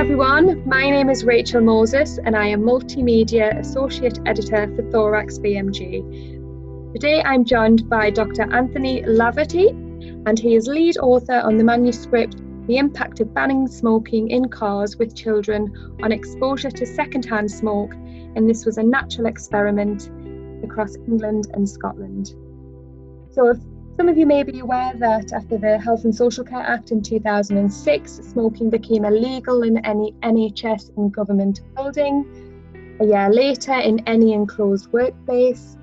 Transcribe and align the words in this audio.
everyone, 0.00 0.66
my 0.66 0.88
name 0.88 1.10
is 1.10 1.26
Rachel 1.26 1.60
Moses 1.60 2.18
and 2.24 2.34
I 2.34 2.46
am 2.46 2.62
Multimedia 2.62 3.58
Associate 3.58 4.18
Editor 4.24 4.74
for 4.74 4.90
Thorax 4.90 5.38
BMJ. 5.38 6.94
Today 6.94 7.22
I'm 7.22 7.44
joined 7.44 7.86
by 7.86 8.08
Dr. 8.08 8.50
Anthony 8.50 9.02
Laverty 9.02 9.68
and 10.26 10.38
he 10.38 10.54
is 10.54 10.66
lead 10.66 10.96
author 10.96 11.40
on 11.40 11.58
the 11.58 11.64
manuscript 11.64 12.38
The 12.66 12.78
Impact 12.78 13.20
of 13.20 13.34
Banning 13.34 13.66
Smoking 13.66 14.30
in 14.30 14.48
Cars 14.48 14.96
with 14.96 15.14
Children 15.14 15.70
on 16.02 16.12
Exposure 16.12 16.70
to 16.70 16.86
Secondhand 16.86 17.50
Smoke 17.50 17.92
and 17.92 18.48
this 18.48 18.64
was 18.64 18.78
a 18.78 18.82
natural 18.82 19.26
experiment 19.26 20.10
across 20.64 20.96
England 20.96 21.48
and 21.52 21.68
Scotland. 21.68 22.28
So 23.32 23.52
some 24.00 24.08
of 24.08 24.16
you 24.16 24.24
may 24.24 24.42
be 24.42 24.60
aware 24.60 24.94
that 24.96 25.30
after 25.30 25.58
the 25.58 25.76
Health 25.76 26.04
and 26.04 26.14
Social 26.14 26.42
Care 26.42 26.62
Act 26.62 26.90
in 26.90 27.02
2006, 27.02 28.10
smoking 28.10 28.70
became 28.70 29.04
illegal 29.04 29.62
in 29.62 29.76
any 29.84 30.12
NHS 30.22 30.96
and 30.96 31.12
government 31.12 31.60
building. 31.76 32.24
A 33.00 33.04
year 33.04 33.28
later, 33.28 33.74
in 33.74 34.00
any 34.06 34.32
enclosed 34.32 34.90
workplace. 34.90 35.76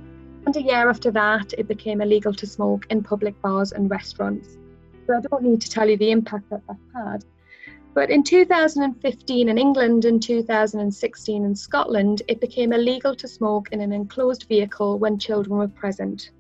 And 0.48 0.56
a 0.56 0.62
year 0.64 0.90
after 0.90 1.12
that, 1.12 1.54
it 1.60 1.68
became 1.68 2.02
illegal 2.02 2.34
to 2.34 2.48
smoke 2.48 2.88
in 2.90 3.04
public 3.04 3.40
bars 3.44 3.72
and 3.72 3.88
restaurants. 3.88 4.58
So 5.06 5.16
I 5.16 5.22
don't 5.22 5.44
need 5.44 5.62
to 5.62 5.70
tell 5.70 5.88
you 5.88 5.98
the 5.98 6.10
impact 6.10 6.50
that 6.50 6.66
that 6.66 6.78
had. 6.96 7.24
But 7.94 8.10
in 8.10 8.24
2015 8.24 9.48
in 9.48 9.58
England 9.60 10.06
and 10.06 10.24
2016 10.24 11.46
in 11.46 11.56
Scotland, 11.56 12.24
it 12.28 12.42
became 12.42 12.74
illegal 12.74 13.16
to 13.16 13.28
smoke 13.28 13.70
in 13.72 13.80
an 13.80 13.92
enclosed 13.92 14.48
vehicle 14.50 14.98
when 14.98 15.20
children 15.20 15.60
were 15.60 15.68
present. 15.68 16.32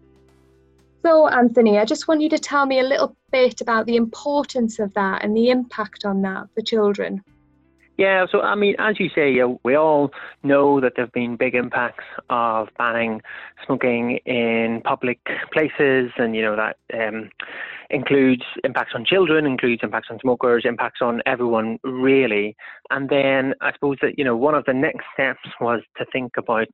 So, 1.07 1.29
Anthony, 1.29 1.79
I 1.79 1.85
just 1.85 2.09
want 2.09 2.19
you 2.19 2.27
to 2.27 2.37
tell 2.37 2.65
me 2.65 2.81
a 2.81 2.83
little 2.83 3.15
bit 3.31 3.61
about 3.61 3.85
the 3.85 3.95
importance 3.95 4.77
of 4.77 4.93
that 4.95 5.23
and 5.23 5.37
the 5.37 5.51
impact 5.51 6.03
on 6.03 6.21
that 6.23 6.49
for 6.53 6.59
children. 6.59 7.23
Yeah, 7.95 8.25
so 8.29 8.41
I 8.41 8.55
mean, 8.55 8.75
as 8.77 8.99
you 8.99 9.07
say, 9.15 9.31
yeah, 9.31 9.55
we 9.63 9.73
all 9.75 10.11
know 10.43 10.81
that 10.81 10.97
there 10.97 11.05
have 11.05 11.13
been 11.13 11.37
big 11.37 11.55
impacts 11.55 12.03
of 12.29 12.67
banning 12.77 13.21
smoking 13.65 14.17
in 14.25 14.81
public 14.83 15.19
places, 15.53 16.11
and 16.17 16.35
you 16.35 16.41
know 16.41 16.57
that 16.57 16.75
um, 16.93 17.29
includes 17.89 18.43
impacts 18.63 18.93
on 18.95 19.05
children, 19.05 19.45
includes 19.45 19.81
impacts 19.83 20.09
on 20.11 20.19
smokers, 20.19 20.63
impacts 20.65 20.99
on 21.01 21.21
everyone 21.25 21.77
really. 21.83 22.55
And 22.89 23.09
then 23.09 23.53
I 23.61 23.71
suppose 23.73 23.97
that 24.01 24.17
you 24.17 24.23
know 24.23 24.35
one 24.35 24.55
of 24.55 24.65
the 24.65 24.73
next 24.73 25.05
steps 25.13 25.47
was 25.59 25.81
to 25.97 26.05
think 26.11 26.33
about 26.37 26.67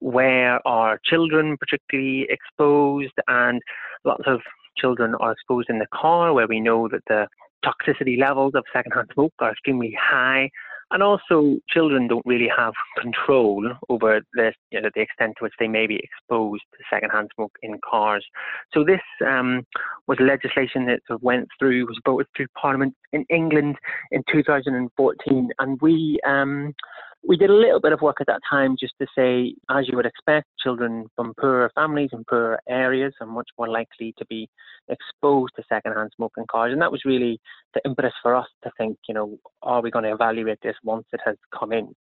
where 0.00 0.66
are 0.66 0.98
children 1.04 1.56
particularly 1.58 2.26
exposed, 2.30 3.12
and 3.28 3.60
lots 4.04 4.24
of 4.26 4.40
children 4.76 5.14
are 5.20 5.32
exposed 5.32 5.68
in 5.68 5.78
the 5.78 5.86
car, 5.94 6.32
where 6.32 6.48
we 6.48 6.60
know 6.60 6.88
that 6.88 7.02
the 7.06 7.26
toxicity 7.64 8.18
levels 8.18 8.52
of 8.54 8.64
secondhand 8.72 9.08
smoke 9.12 9.32
are 9.40 9.50
extremely 9.50 9.96
high. 10.00 10.48
And 10.92 11.02
also, 11.02 11.58
children 11.68 12.08
don't 12.08 12.26
really 12.26 12.50
have 12.56 12.74
control 12.98 13.64
over 13.88 14.22
the, 14.34 14.52
you 14.70 14.80
know, 14.80 14.90
the 14.94 15.02
extent 15.02 15.34
to 15.38 15.44
which 15.44 15.54
they 15.60 15.68
may 15.68 15.86
be 15.86 16.00
exposed 16.02 16.62
to 16.72 16.84
secondhand 16.92 17.30
smoke 17.34 17.52
in 17.62 17.78
cars. 17.88 18.26
So 18.74 18.82
this 18.82 19.00
um, 19.24 19.64
was 20.08 20.18
legislation 20.20 20.86
that 20.86 21.00
sort 21.06 21.18
of 21.18 21.22
went 21.22 21.48
through, 21.58 21.86
was 21.86 22.00
voted 22.04 22.26
through 22.36 22.48
Parliament 22.60 22.94
in 23.12 23.24
England 23.30 23.76
in 24.10 24.22
2014, 24.32 25.50
and 25.58 25.78
we 25.80 26.18
um, 26.26 26.74
we 27.22 27.36
did 27.36 27.50
a 27.50 27.54
little 27.54 27.80
bit 27.80 27.92
of 27.92 28.00
work 28.00 28.16
at 28.20 28.26
that 28.26 28.40
time 28.48 28.76
just 28.80 28.94
to 29.00 29.06
say, 29.16 29.54
as 29.70 29.86
you 29.88 29.96
would 29.96 30.06
expect, 30.06 30.46
children 30.58 31.06
from 31.14 31.34
poorer 31.38 31.70
families 31.74 32.10
and 32.12 32.26
poorer 32.26 32.58
areas 32.68 33.12
are 33.20 33.26
much 33.26 33.48
more 33.58 33.68
likely 33.68 34.14
to 34.18 34.24
be 34.26 34.48
exposed 34.88 35.52
to 35.56 35.62
secondhand 35.68 36.10
smoking 36.16 36.46
cars. 36.50 36.72
And 36.72 36.80
that 36.80 36.90
was 36.90 37.04
really 37.04 37.38
the 37.74 37.82
impetus 37.84 38.14
for 38.22 38.34
us 38.34 38.46
to 38.64 38.70
think, 38.78 38.96
you 39.06 39.14
know, 39.14 39.38
are 39.62 39.82
we 39.82 39.90
going 39.90 40.04
to 40.04 40.12
evaluate 40.12 40.58
this 40.62 40.76
once 40.82 41.04
it 41.12 41.20
has 41.24 41.36
come 41.56 41.72
in? 41.72 41.94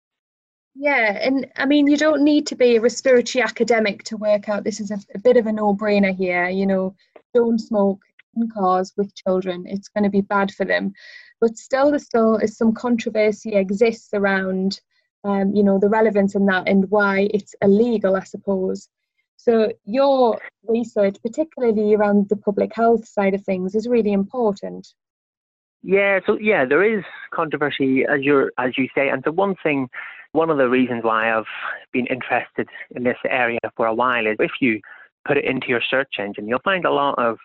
Yeah, 0.75 1.19
and 1.20 1.48
I 1.56 1.66
mean, 1.66 1.88
you 1.88 1.97
don't 1.97 2.22
need 2.22 2.47
to 2.48 2.56
be 2.56 2.76
a 2.76 2.81
respiratory 2.81 3.43
academic 3.43 4.04
to 4.04 4.16
work 4.16 4.48
out 4.48 4.62
this 4.62 4.78
is 4.78 4.93
a, 4.93 4.98
a 5.14 5.19
bit 5.19 5.37
of 5.37 5.47
a 5.47 5.53
no 5.53 5.75
brainer 5.75 6.14
here. 6.14 6.48
You 6.48 6.66
know, 6.66 6.94
don't 7.34 7.59
smoke 7.59 8.00
in 8.37 8.48
cars 8.48 8.93
with 8.97 9.14
children, 9.16 9.64
it's 9.66 9.88
going 9.88 10.04
to 10.04 10.10
be 10.10 10.20
bad 10.20 10.53
for 10.53 10.64
them. 10.64 10.93
But 11.41 11.56
still, 11.56 11.91
there 11.91 11.98
still 11.98 12.37
is 12.37 12.56
some 12.56 12.72
controversy 12.72 13.54
exists 13.54 14.10
around 14.14 14.81
um, 15.25 15.55
you 15.55 15.62
know, 15.62 15.79
the 15.79 15.89
relevance 15.89 16.34
in 16.34 16.47
that 16.47 16.69
and 16.69 16.91
why 16.91 17.29
it's 17.33 17.55
illegal, 17.62 18.17
I 18.17 18.25
suppose. 18.25 18.89
So 19.37 19.73
your 19.84 20.39
research, 20.67 21.17
particularly 21.23 21.95
around 21.95 22.29
the 22.29 22.37
public 22.37 22.73
health 22.75 23.06
side 23.06 23.34
of 23.34 23.45
things, 23.45 23.75
is 23.75 23.89
really 23.89 24.12
important. 24.12 24.89
Yeah, 25.83 26.21
so 26.27 26.39
yeah, 26.39 26.65
there 26.65 26.83
is 26.83 27.05
controversy 27.33 28.05
as 28.05 28.21
you 28.23 28.51
as 28.59 28.77
you 28.77 28.89
say, 28.95 29.09
and 29.09 29.23
the 29.23 29.33
one 29.33 29.55
thing, 29.62 29.89
one 30.33 30.51
of 30.51 30.59
the 30.59 30.69
reasons 30.69 31.05
why 31.05 31.33
I've 31.33 31.45
been 31.93 32.06
interested 32.06 32.69
in 32.97 33.05
this 33.05 33.17
area 33.29 33.61
for 33.77 33.87
a 33.87 33.95
while 33.95 34.27
is 34.27 34.37
if 34.41 34.50
you 34.61 34.81
put 35.27 35.37
it 35.37 35.45
into 35.45 35.69
your 35.69 35.83
search 35.89 36.15
engine, 36.19 36.49
you'll 36.49 36.59
find 36.65 36.85
a 36.85 36.91
lot 36.91 37.15
of 37.19 37.39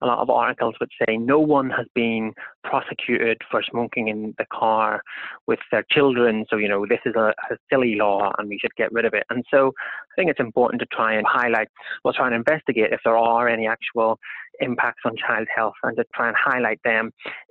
a 0.00 0.06
lot 0.06 0.18
of 0.18 0.30
articles 0.30 0.74
would 0.80 0.90
say 1.00 1.16
no 1.16 1.40
one 1.40 1.70
has 1.70 1.86
been 1.94 2.32
prosecuted 2.64 3.38
for 3.50 3.62
smoking 3.62 4.08
in 4.08 4.34
the 4.38 4.46
car 4.52 5.02
with 5.46 5.58
their 5.70 5.84
children. 5.90 6.44
So, 6.48 6.56
you 6.56 6.68
know, 6.68 6.86
this 6.88 7.00
is 7.04 7.14
a, 7.16 7.34
a, 7.50 7.56
silly 7.70 7.96
law 7.96 8.32
and 8.38 8.48
we 8.48 8.58
should 8.58 8.74
get 8.76 8.92
rid 8.92 9.04
of 9.04 9.14
it. 9.14 9.24
And 9.30 9.44
so 9.50 9.68
I 9.68 10.14
think 10.16 10.30
it's 10.30 10.40
important 10.40 10.80
to 10.80 10.86
try 10.86 11.14
and 11.14 11.26
highlight, 11.26 11.68
well, 12.04 12.14
try 12.14 12.26
and 12.26 12.34
investigate 12.34 12.92
if 12.92 13.00
there 13.04 13.16
are 13.16 13.48
any 13.48 13.66
actual 13.66 14.18
impacts 14.60 15.02
on 15.04 15.16
child 15.16 15.48
health 15.54 15.74
and 15.82 15.96
to 15.96 16.04
try 16.14 16.28
and 16.28 16.36
highlight 16.38 16.80
them 16.84 17.10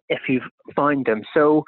if 0.09 0.21
you've 0.27 0.43
found 0.75 1.05
them. 1.05 1.21
So, 1.33 1.63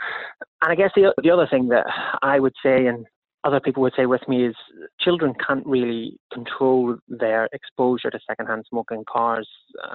and 0.62 0.72
I 0.72 0.76
guess 0.76 0.92
the, 0.96 1.14
the 1.22 1.32
other 1.32 1.48
thing 1.50 1.68
that 1.70 1.86
I 2.22 2.40
would 2.40 2.54
say, 2.64 2.88
and 2.88 3.06
other 3.44 3.60
people 3.60 3.82
would 3.84 3.94
say 3.96 4.06
with 4.06 4.28
me 4.28 4.46
is 4.48 4.56
children 5.00 5.34
can't 5.46 5.66
really 5.66 6.18
control 6.34 6.98
their 7.08 7.48
exposure 7.54 8.10
to 8.10 8.20
secondhand 8.28 8.66
smoking 8.70 9.04
cars. 9.10 9.48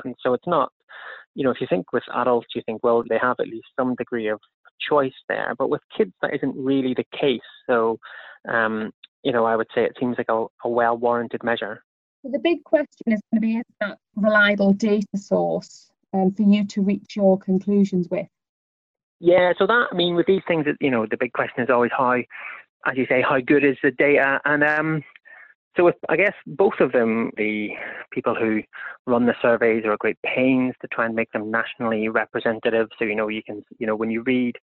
And 0.04 0.14
so 0.20 0.32
it's 0.34 0.46
not, 0.46 0.72
you 1.34 1.44
know, 1.44 1.50
if 1.50 1.60
you 1.60 1.66
think 1.68 1.92
with 1.92 2.04
adults, 2.14 2.48
you 2.54 2.62
think, 2.64 2.82
well, 2.82 3.02
they 3.08 3.18
have 3.20 3.36
at 3.40 3.48
least 3.48 3.66
some 3.78 3.94
degree 3.96 4.28
of 4.28 4.40
choice 4.80 5.12
there. 5.28 5.54
But 5.58 5.68
with 5.68 5.82
kids, 5.96 6.12
that 6.22 6.34
isn't 6.34 6.56
really 6.56 6.94
the 6.94 7.04
case. 7.18 7.40
So, 7.66 7.98
um, 8.48 8.92
you 9.22 9.32
know, 9.32 9.44
I 9.44 9.56
would 9.56 9.68
say 9.74 9.84
it 9.84 9.96
seems 9.98 10.16
like 10.16 10.30
a, 10.30 10.46
a 10.64 10.68
well 10.68 10.96
warranted 10.96 11.42
measure. 11.44 11.82
So 12.22 12.30
the 12.30 12.38
big 12.38 12.64
question 12.64 13.12
is 13.12 13.20
going 13.30 13.40
to 13.42 13.46
be 13.46 13.56
is 13.56 13.64
that 13.80 13.98
reliable 14.16 14.72
data 14.72 15.16
source 15.16 15.90
um, 16.14 16.32
for 16.32 16.42
you 16.42 16.64
to 16.68 16.80
reach 16.80 17.16
your 17.16 17.38
conclusions 17.38 18.08
with? 18.10 18.26
Yeah, 19.20 19.52
so 19.58 19.66
that 19.66 19.88
I 19.90 19.94
mean, 19.94 20.14
with 20.14 20.26
these 20.26 20.42
things, 20.46 20.64
that 20.64 20.76
you 20.80 20.90
know, 20.90 21.06
the 21.10 21.16
big 21.16 21.32
question 21.32 21.62
is 21.62 21.70
always 21.70 21.90
how 21.96 22.16
as 22.86 22.96
you 22.96 23.06
say, 23.08 23.22
how 23.22 23.40
good 23.40 23.64
is 23.64 23.76
the 23.82 23.90
data? 23.90 24.40
And 24.44 24.62
um, 24.62 25.04
so, 25.76 25.84
with, 25.84 25.96
I 26.08 26.16
guess 26.16 26.34
both 26.46 26.80
of 26.80 26.92
them, 26.92 27.30
the 27.36 27.70
people 28.10 28.34
who 28.34 28.62
run 29.06 29.26
the 29.26 29.34
surveys 29.42 29.84
are 29.84 29.92
at 29.92 29.98
great 29.98 30.18
pains 30.22 30.74
to 30.80 30.88
try 30.88 31.06
and 31.06 31.14
make 31.14 31.32
them 31.32 31.50
nationally 31.50 32.08
representative. 32.08 32.88
So, 32.98 33.04
you 33.04 33.16
know, 33.16 33.28
you 33.28 33.42
can, 33.42 33.62
you 33.78 33.86
know, 33.86 33.96
when 33.96 34.10
you 34.10 34.22
read 34.22 34.56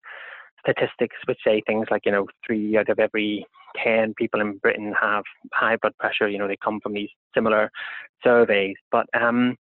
statistics 0.62 1.16
which 1.26 1.40
say 1.44 1.62
things 1.66 1.88
like, 1.90 2.06
you 2.06 2.12
know, 2.12 2.28
three 2.46 2.78
out 2.78 2.90
of 2.90 3.00
every 3.00 3.46
10 3.84 4.14
people 4.16 4.42
in 4.42 4.58
Britain 4.58 4.94
have 5.00 5.24
high 5.53 5.76
blood 5.76 5.98
pressure, 5.98 6.30
you 6.30 6.38
know, 6.38 6.48
they 6.48 6.58
come 6.64 6.80
from 6.82 6.94
these 6.94 7.09
similar 7.34 7.72
surveys. 8.24 8.76
But 8.92 9.08
um, 9.20 9.58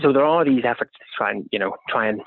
so 0.00 0.12
there 0.12 0.24
are 0.24 0.44
these 0.44 0.64
efforts 0.64 0.92
to 0.94 1.04
try 1.16 1.32
and, 1.32 1.46
you 1.52 1.58
know, 1.58 1.74
try 1.88 2.08
and 2.08 2.20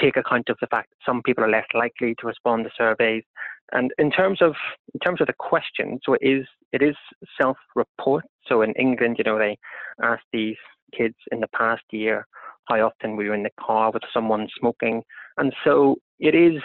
take 0.00 0.16
account 0.16 0.48
of 0.48 0.56
the 0.60 0.66
fact 0.68 0.90
that 0.90 1.04
some 1.04 1.22
people 1.22 1.44
are 1.44 1.50
less 1.50 1.66
likely 1.74 2.14
to 2.20 2.26
respond 2.26 2.64
to 2.64 2.70
surveys. 2.76 3.24
And 3.72 3.92
in 3.98 4.10
terms 4.10 4.40
of 4.40 4.54
in 4.94 5.00
terms 5.00 5.20
of 5.20 5.26
the 5.26 5.34
question, 5.38 6.00
so 6.04 6.14
it 6.14 6.22
is 6.22 6.46
it 6.72 6.82
is 6.82 6.96
self-report. 7.40 8.24
So 8.46 8.62
in 8.62 8.72
England, 8.74 9.16
you 9.18 9.24
know, 9.24 9.38
they 9.38 9.58
asked 10.02 10.26
these 10.32 10.56
kids 10.96 11.16
in 11.32 11.40
the 11.40 11.48
past 11.48 11.82
year 11.90 12.26
how 12.66 12.80
often 12.80 13.16
we 13.16 13.28
were 13.28 13.34
in 13.34 13.42
the 13.42 13.50
car 13.60 13.90
with 13.90 14.02
someone 14.12 14.48
smoking, 14.58 15.02
and 15.36 15.52
so 15.64 15.96
it 16.18 16.34
is 16.34 16.62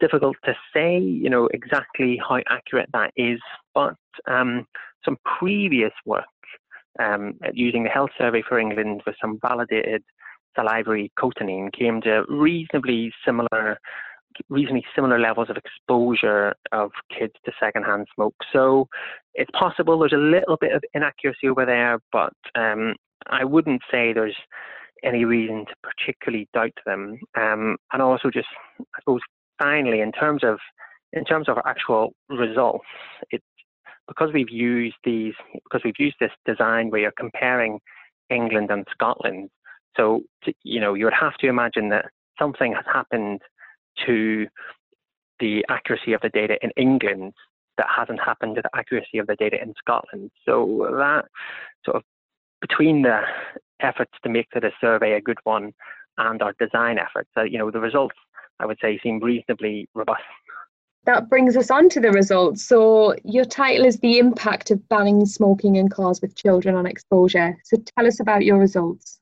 difficult 0.00 0.36
to 0.44 0.54
say, 0.74 0.98
you 0.98 1.30
know, 1.30 1.48
exactly 1.52 2.20
how 2.26 2.40
accurate 2.48 2.88
that 2.92 3.12
is. 3.16 3.40
But 3.74 3.96
um, 4.26 4.66
some 5.04 5.16
previous 5.38 5.92
work 6.04 6.24
um, 6.98 7.34
using 7.52 7.84
the 7.84 7.90
Health 7.90 8.10
Survey 8.18 8.42
for 8.46 8.58
England 8.58 9.02
with 9.06 9.16
some 9.20 9.38
validated 9.40 10.02
salivary 10.56 11.10
cotinine 11.18 11.72
came 11.72 12.00
to 12.02 12.24
reasonably 12.28 13.12
similar 13.24 13.78
reasonably 14.48 14.84
similar 14.94 15.18
levels 15.18 15.50
of 15.50 15.56
exposure 15.56 16.54
of 16.72 16.90
kids 17.16 17.34
to 17.44 17.52
secondhand 17.60 18.06
smoke. 18.14 18.34
So 18.52 18.88
it's 19.34 19.50
possible 19.58 19.98
there's 19.98 20.12
a 20.12 20.16
little 20.16 20.56
bit 20.60 20.72
of 20.72 20.82
inaccuracy 20.94 21.48
over 21.48 21.64
there, 21.64 21.98
but 22.12 22.34
um, 22.54 22.94
I 23.26 23.44
wouldn't 23.44 23.82
say 23.90 24.12
there's 24.12 24.36
any 25.02 25.24
reason 25.24 25.66
to 25.66 25.74
particularly 25.82 26.48
doubt 26.54 26.72
them. 26.86 27.18
Um, 27.36 27.76
and 27.92 28.02
also, 28.02 28.30
just 28.30 28.48
I 28.80 29.00
suppose 29.00 29.20
finally, 29.58 30.00
in 30.00 30.12
terms 30.12 30.42
of 30.42 30.58
in 31.12 31.24
terms 31.24 31.48
of 31.48 31.58
actual 31.64 32.12
results, 32.28 32.86
it 33.30 33.42
because 34.08 34.30
we've 34.32 34.50
used 34.50 34.96
these 35.04 35.34
because 35.64 35.82
we've 35.84 35.98
used 35.98 36.16
this 36.20 36.32
design 36.46 36.90
where 36.90 37.00
you're 37.00 37.12
comparing 37.18 37.78
England 38.30 38.70
and 38.70 38.86
Scotland. 38.90 39.50
So 39.96 40.22
you 40.62 40.80
know 40.80 40.94
you 40.94 41.04
would 41.04 41.14
have 41.18 41.34
to 41.38 41.48
imagine 41.48 41.90
that 41.90 42.06
something 42.38 42.72
has 42.72 42.84
happened 42.92 43.40
to 44.06 44.46
the 45.40 45.64
accuracy 45.68 46.12
of 46.12 46.20
the 46.20 46.28
data 46.28 46.56
in 46.62 46.70
England 46.76 47.32
that 47.76 47.86
hasn't 47.94 48.20
happened 48.20 48.56
to 48.56 48.62
the 48.62 48.70
accuracy 48.76 49.18
of 49.18 49.26
the 49.26 49.36
data 49.36 49.60
in 49.60 49.74
Scotland. 49.78 50.30
So 50.46 50.88
that 50.96 51.24
sort 51.84 51.96
of 51.96 52.02
between 52.60 53.02
the 53.02 53.20
efforts 53.80 54.12
to 54.22 54.30
make 54.30 54.48
the 54.52 54.70
survey 54.80 55.14
a 55.14 55.20
good 55.20 55.38
one 55.44 55.72
and 56.18 56.40
our 56.40 56.54
design 56.60 56.98
efforts, 56.98 57.30
uh, 57.36 57.42
you 57.42 57.58
know, 57.58 57.70
the 57.70 57.80
results 57.80 58.14
I 58.60 58.66
would 58.66 58.78
say 58.80 58.98
seem 59.02 59.18
reasonably 59.20 59.88
robust. 59.94 60.22
That 61.04 61.28
brings 61.28 61.56
us 61.56 61.70
on 61.70 61.88
to 61.90 62.00
the 62.00 62.12
results. 62.12 62.64
So 62.64 63.14
your 63.24 63.44
title 63.44 63.84
is 63.84 63.98
the 63.98 64.18
impact 64.18 64.70
of 64.70 64.88
banning 64.88 65.26
smoking 65.26 65.76
in 65.76 65.88
cars 65.88 66.22
with 66.22 66.34
children 66.34 66.76
on 66.76 66.86
exposure. 66.86 67.58
So 67.64 67.76
tell 67.76 68.06
us 68.06 68.20
about 68.20 68.44
your 68.44 68.58
results. 68.58 69.20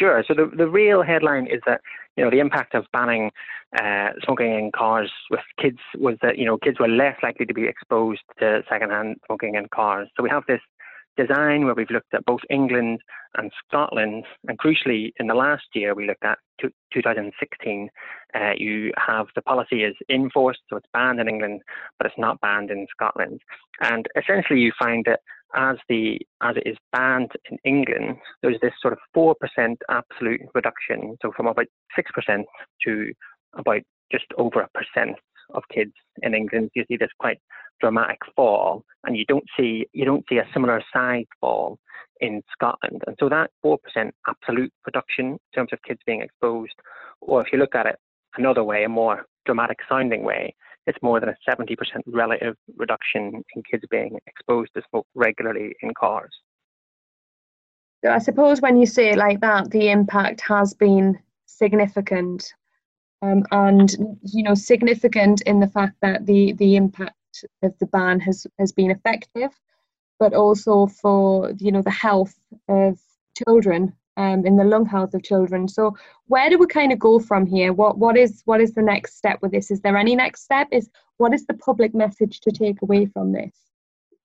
Sure. 0.00 0.24
So 0.26 0.32
the, 0.32 0.50
the 0.56 0.66
real 0.66 1.02
headline 1.02 1.46
is 1.46 1.60
that 1.66 1.82
you 2.16 2.24
know 2.24 2.30
the 2.30 2.38
impact 2.38 2.74
of 2.74 2.86
banning 2.90 3.30
uh, 3.78 4.10
smoking 4.24 4.54
in 4.54 4.70
cars 4.74 5.12
with 5.30 5.40
kids 5.60 5.78
was 5.98 6.16
that 6.22 6.38
you 6.38 6.46
know 6.46 6.56
kids 6.56 6.80
were 6.80 6.88
less 6.88 7.16
likely 7.22 7.44
to 7.44 7.52
be 7.52 7.66
exposed 7.66 8.22
to 8.38 8.62
secondhand 8.68 9.16
smoking 9.26 9.56
in 9.56 9.66
cars. 9.68 10.08
So 10.16 10.22
we 10.22 10.30
have 10.30 10.44
this 10.48 10.62
design 11.18 11.66
where 11.66 11.74
we've 11.74 11.90
looked 11.90 12.14
at 12.14 12.24
both 12.24 12.40
England 12.48 13.00
and 13.36 13.52
Scotland, 13.66 14.24
and 14.48 14.58
crucially 14.58 15.12
in 15.20 15.26
the 15.26 15.34
last 15.34 15.64
year 15.74 15.94
we 15.94 16.06
looked 16.06 16.24
at 16.24 16.38
2016. 16.94 17.90
Uh, 18.34 18.52
you 18.56 18.92
have 18.96 19.26
the 19.34 19.42
policy 19.42 19.84
is 19.84 19.94
enforced, 20.08 20.60
so 20.70 20.76
it's 20.76 20.86
banned 20.94 21.20
in 21.20 21.28
England, 21.28 21.60
but 21.98 22.06
it's 22.06 22.18
not 22.18 22.40
banned 22.40 22.70
in 22.70 22.86
Scotland. 22.90 23.42
And 23.82 24.06
essentially, 24.16 24.60
you 24.60 24.72
find 24.78 25.04
that 25.04 25.20
as 25.54 25.76
the 25.88 26.20
as 26.42 26.56
it 26.56 26.66
is 26.66 26.76
banned 26.92 27.32
in 27.50 27.58
England, 27.64 28.18
there's 28.42 28.60
this 28.60 28.72
sort 28.80 28.92
of 28.92 28.98
four 29.14 29.34
percent 29.34 29.78
absolute 29.88 30.40
reduction. 30.54 31.16
So 31.22 31.32
from 31.36 31.46
about 31.46 31.66
six 31.96 32.10
percent 32.12 32.46
to 32.84 33.12
about 33.54 33.82
just 34.12 34.26
over 34.38 34.60
a 34.60 34.68
percent 34.68 35.16
of 35.54 35.62
kids 35.72 35.92
in 36.22 36.34
England. 36.34 36.70
You 36.74 36.84
see 36.88 36.96
this 36.96 37.10
quite 37.18 37.38
dramatic 37.80 38.18
fall, 38.36 38.84
and 39.04 39.16
you 39.16 39.24
don't 39.26 39.44
see 39.58 39.86
you 39.92 40.04
don't 40.04 40.24
see 40.28 40.38
a 40.38 40.48
similar 40.52 40.82
size 40.92 41.26
fall 41.40 41.78
in 42.20 42.42
Scotland. 42.52 43.02
And 43.06 43.16
so 43.18 43.28
that 43.28 43.50
four 43.62 43.78
percent 43.78 44.14
absolute 44.28 44.72
reduction 44.86 45.26
in 45.26 45.38
terms 45.54 45.70
of 45.72 45.82
kids 45.86 46.00
being 46.06 46.22
exposed, 46.22 46.74
or 47.20 47.40
if 47.44 47.52
you 47.52 47.58
look 47.58 47.74
at 47.74 47.86
it 47.86 47.96
another 48.36 48.64
way, 48.64 48.84
a 48.84 48.88
more 48.88 49.26
dramatic 49.46 49.78
sounding 49.88 50.22
way, 50.22 50.54
it's 50.86 50.98
more 51.02 51.20
than 51.20 51.28
a 51.28 51.36
70% 51.48 51.76
relative 52.06 52.56
reduction 52.76 53.42
in 53.54 53.62
kids 53.62 53.84
being 53.90 54.18
exposed 54.26 54.72
to 54.74 54.82
smoke 54.90 55.06
regularly 55.14 55.74
in 55.82 55.92
cars. 55.94 56.32
So 58.04 58.10
I 58.10 58.18
suppose 58.18 58.60
when 58.60 58.78
you 58.78 58.86
say 58.86 59.10
it 59.10 59.18
like 59.18 59.40
that, 59.40 59.70
the 59.70 59.90
impact 59.90 60.40
has 60.42 60.72
been 60.72 61.18
significant, 61.46 62.54
um, 63.20 63.44
and 63.50 63.94
you 64.22 64.42
know 64.42 64.54
significant 64.54 65.42
in 65.42 65.60
the 65.60 65.66
fact 65.66 65.96
that 66.00 66.24
the 66.24 66.54
the 66.54 66.76
impact 66.76 67.44
of 67.62 67.78
the 67.78 67.86
ban 67.86 68.18
has 68.20 68.46
has 68.58 68.72
been 68.72 68.90
effective, 68.90 69.50
but 70.18 70.32
also 70.32 70.86
for 70.86 71.52
you 71.58 71.70
know 71.70 71.82
the 71.82 71.90
health 71.90 72.34
of 72.68 72.98
children 73.36 73.92
um, 74.20 74.44
in 74.44 74.56
the 74.56 74.64
lung 74.64 74.84
health 74.84 75.14
of 75.14 75.22
children. 75.22 75.66
So 75.66 75.96
where 76.26 76.50
do 76.50 76.58
we 76.58 76.66
kind 76.66 76.92
of 76.92 76.98
go 76.98 77.18
from 77.18 77.46
here? 77.46 77.72
What 77.72 77.96
what 77.98 78.16
is 78.16 78.42
what 78.44 78.60
is 78.60 78.74
the 78.74 78.82
next 78.82 79.16
step 79.16 79.38
with 79.40 79.52
this? 79.52 79.70
Is 79.70 79.80
there 79.80 79.96
any 79.96 80.14
next 80.14 80.42
step? 80.42 80.68
Is 80.70 80.90
what 81.16 81.32
is 81.32 81.46
the 81.46 81.54
public 81.54 81.94
message 81.94 82.40
to 82.40 82.50
take 82.50 82.82
away 82.82 83.06
from 83.06 83.32
this? 83.32 83.54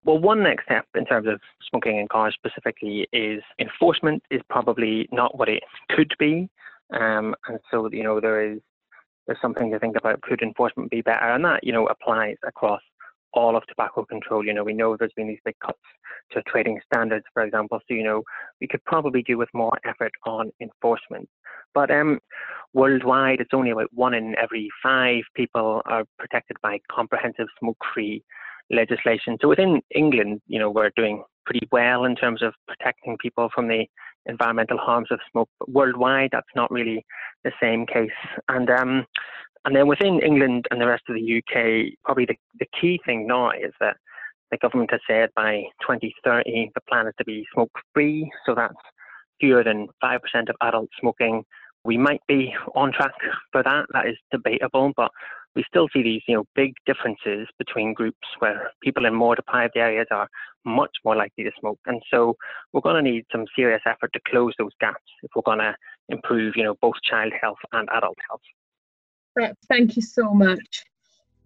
Well, 0.04 0.20
one 0.20 0.44
next 0.44 0.66
step 0.66 0.86
in 0.96 1.06
terms 1.06 1.28
of 1.28 1.40
smoking 1.70 1.98
in 1.98 2.08
cars 2.08 2.36
specifically 2.36 3.08
is 3.14 3.42
enforcement 3.58 4.22
is 4.30 4.42
probably 4.50 5.08
not 5.12 5.38
what 5.38 5.50
it 5.50 5.64
could 5.90 6.14
be, 6.20 6.50
um, 6.94 7.34
and 7.48 7.60
so 7.72 7.90
you 7.92 8.04
know 8.04 8.20
there 8.20 8.42
is 8.52 8.60
there's 9.26 9.42
something 9.42 9.72
to 9.72 9.80
think 9.80 9.96
about. 9.96 10.22
Could 10.22 10.42
enforcement 10.42 10.92
be 10.92 11.02
better? 11.02 11.34
And 11.34 11.46
that 11.46 11.64
you 11.64 11.72
know 11.72 11.88
applies 11.88 12.38
across 12.46 12.82
all 13.36 13.56
of 13.56 13.64
tobacco 13.68 14.06
control. 14.06 14.46
You 14.46 14.54
know, 14.54 14.64
we 14.64 14.74
know 14.74 14.96
there's 14.98 15.14
been 15.16 15.28
these 15.28 15.46
big 15.46 15.56
cuts 15.64 15.80
to 16.32 16.42
trading 16.44 16.80
standards, 16.92 17.26
for 17.34 17.44
example. 17.44 17.80
So, 17.88 17.94
you 17.94 18.04
know, 18.04 18.24
we 18.60 18.68
could 18.68 18.84
probably 18.86 19.22
do 19.22 19.38
with 19.38 19.50
more 19.54 19.78
effort 19.86 20.12
on 20.26 20.52
enforcement. 20.62 21.30
But 21.74 21.92
um, 21.92 22.20
worldwide, 22.74 23.42
it's 23.42 23.54
only 23.54 23.72
about 23.72 23.90
one 23.94 24.14
in 24.14 24.36
every 24.42 24.70
five 24.82 25.24
people 25.36 25.82
are 25.86 26.06
protected 26.18 26.58
by 26.64 26.80
comprehensive 26.90 27.48
smoke-free 27.60 28.24
legislation. 28.72 29.38
So 29.42 29.50
within 29.50 29.82
England, 29.94 30.42
you 30.48 30.58
know, 30.58 30.72
we're 30.72 30.92
doing 30.96 31.24
pretty 31.46 31.68
well 31.72 32.06
in 32.06 32.16
terms 32.16 32.42
of 32.42 32.54
protecting 32.68 33.18
people 33.18 33.50
from 33.54 33.68
the 33.68 33.86
environmental 34.26 34.78
harms 34.78 35.10
of 35.12 35.20
smoke. 35.32 35.50
But 35.60 35.70
worldwide, 35.72 36.30
that's 36.32 36.48
not 36.56 36.72
really 36.72 37.06
the 37.44 37.52
same 37.62 37.86
case. 37.86 38.10
And 38.50 38.70
um, 38.70 39.06
and 39.66 39.76
then 39.76 39.88
within 39.88 40.22
England 40.22 40.68
and 40.70 40.80
the 40.80 40.88
rest 40.88 41.04
of 41.10 41.16
the 41.16 41.38
UK, 41.38 41.98
probably 42.04 42.26
the, 42.26 42.36
the 42.60 42.68
key 42.80 43.00
thing 43.06 43.26
now 43.28 43.50
is 43.50 43.74
that 43.80 43.98
the 44.52 44.58
government 44.58 44.92
has 44.92 45.02
said 45.10 45.30
by 45.36 45.64
2030 45.82 46.72
the 46.76 46.82
plan 46.88 47.08
is 47.08 47.14
to 47.18 47.26
be 47.26 47.46
smoke 47.54 47.72
free. 47.94 48.32
So 48.46 48.54
that's 48.54 48.76
fewer 49.40 49.64
than 49.64 49.88
5% 50.04 50.20
of 50.50 50.56
adult 50.62 50.90
smoking. 51.00 51.44
We 51.84 51.98
might 51.98 52.22
be 52.28 52.54
on 52.76 52.92
track 52.94 53.14
for 53.52 53.64
that. 53.64 53.86
That 53.92 54.08
is 54.08 54.18
debatable, 54.32 54.94
but 54.96 55.12
we 55.56 55.64
still 55.68 55.88
see 55.94 56.04
these, 56.04 56.22
you 56.28 56.36
know, 56.36 56.44
big 56.56 56.74
differences 56.86 57.48
between 57.58 57.94
groups 57.94 58.28
where 58.40 58.72
people 58.84 59.06
in 59.06 59.16
more 59.16 59.36
deprived 59.36 59.78
areas 59.78 60.08
are 60.12 60.28
much 60.66 60.92
more 61.04 61.16
likely 61.16 61.44
to 61.44 61.52
smoke. 61.60 61.80
And 61.86 62.02
so 62.12 62.36
we're 62.72 62.82
going 62.82 63.04
to 63.04 63.12
need 63.12 63.26
some 63.32 63.46
serious 63.56 63.82
effort 63.88 64.12
to 64.14 64.20
close 64.28 64.54
those 64.60 64.74
gaps 64.80 65.12
if 65.24 65.32
we're 65.36 65.42
going 65.44 65.60
to 65.60 65.76
improve, 66.10 66.54
you 66.56 66.64
know, 66.64 66.76
both 66.82 66.96
child 67.04 67.34
health 67.42 67.58
and 67.72 67.88
adult 67.94 68.18
health. 68.30 68.42
Thank 69.68 69.96
you 69.96 70.02
so 70.02 70.34
much. 70.34 70.86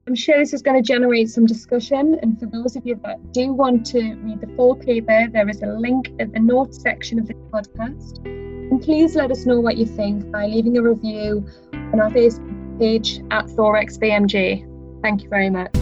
I'm 0.07 0.15
sure 0.15 0.39
this 0.39 0.53
is 0.53 0.61
going 0.61 0.81
to 0.81 0.87
generate 0.87 1.29
some 1.29 1.45
discussion. 1.45 2.17
And 2.21 2.39
for 2.39 2.47
those 2.47 2.75
of 2.75 2.85
you 2.85 2.99
that 3.03 3.31
do 3.31 3.53
want 3.53 3.85
to 3.87 4.15
read 4.15 4.41
the 4.41 4.47
full 4.55 4.75
paper, 4.75 5.27
there 5.31 5.47
is 5.47 5.61
a 5.61 5.67
link 5.67 6.09
at 6.19 6.33
the 6.33 6.39
notes 6.39 6.81
section 6.81 7.19
of 7.19 7.27
the 7.27 7.35
podcast. 7.53 8.25
And 8.25 8.81
please 8.81 9.15
let 9.15 9.29
us 9.31 9.45
know 9.45 9.59
what 9.59 9.77
you 9.77 9.85
think 9.85 10.31
by 10.31 10.47
leaving 10.47 10.77
a 10.77 10.81
review 10.81 11.45
on 11.73 11.99
our 11.99 12.09
Facebook 12.09 12.79
page 12.79 13.19
at 13.29 13.45
ThoraxBMJ. 13.45 15.01
Thank 15.03 15.23
you 15.23 15.29
very 15.29 15.49
much. 15.49 15.73